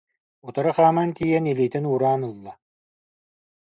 утары 0.47 0.71
хааман 0.77 1.09
тиийэн, 1.17 1.49
илиитин 1.51 1.85
уураан 1.89 2.21
ылла 2.31 2.53